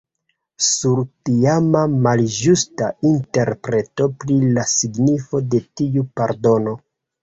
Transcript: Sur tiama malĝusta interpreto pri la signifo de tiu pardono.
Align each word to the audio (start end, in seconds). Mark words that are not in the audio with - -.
Sur 0.67 1.01
tiama 1.29 1.83
malĝusta 2.07 2.89
interpreto 3.13 4.11
pri 4.25 4.41
la 4.59 4.69
signifo 4.75 5.47
de 5.55 5.65
tiu 5.81 6.13
pardono. 6.21 6.81